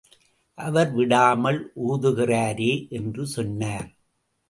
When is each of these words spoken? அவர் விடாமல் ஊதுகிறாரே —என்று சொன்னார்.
அவர் 0.57 0.91
விடாமல் 0.91 1.59
ஊதுகிறாரே 1.87 2.71
—என்று 2.89 3.25
சொன்னார். 3.27 3.89